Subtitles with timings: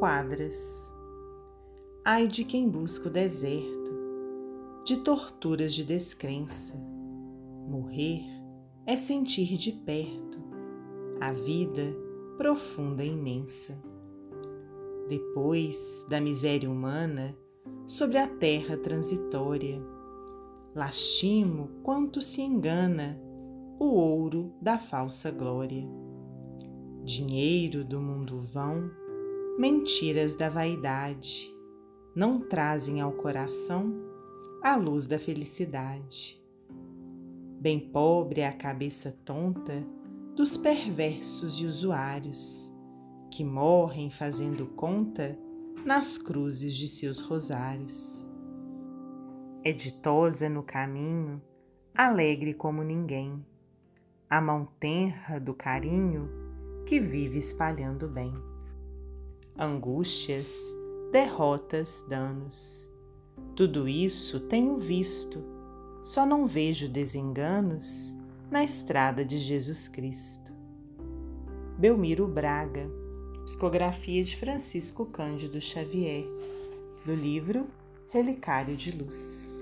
[0.00, 0.90] quadras.
[2.02, 3.92] Ai de quem busca o deserto,
[4.82, 6.74] de torturas de descrença.
[7.68, 8.24] Morrer
[8.86, 10.40] é sentir de perto
[11.20, 11.94] a vida
[12.38, 13.78] profunda e imensa.
[15.06, 17.36] Depois da miséria humana,
[17.86, 19.82] sobre a terra transitória,
[20.74, 23.20] lastimo quanto se engana
[23.78, 25.86] o ouro da falsa glória.
[27.04, 28.90] Dinheiro do mundo vão,
[29.60, 31.54] mentiras da vaidade,
[32.16, 33.92] não trazem ao coração
[34.62, 36.42] a luz da felicidade.
[37.60, 39.86] Bem pobre é a cabeça tonta
[40.34, 42.72] dos perversos e usuários,
[43.30, 45.38] que morrem fazendo conta
[45.84, 48.26] nas cruzes de seus rosários.
[49.62, 51.38] É ditosa no caminho,
[51.94, 53.44] alegre como ninguém,
[54.26, 56.30] a mão tenra do carinho
[56.86, 58.32] que vive espalhando bem.
[59.58, 60.52] Angústias,
[61.12, 62.90] derrotas, danos,
[63.54, 65.44] tudo isso tenho visto
[66.02, 68.14] só não vejo desenganos
[68.50, 70.52] na estrada de Jesus Cristo.
[71.78, 72.90] Belmiro Braga,
[73.44, 76.24] psicografia de Francisco Cândido Xavier,
[77.04, 77.66] do livro
[78.08, 79.59] Relicário de Luz.